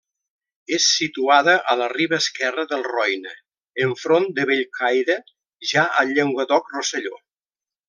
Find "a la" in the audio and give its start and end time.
1.73-1.89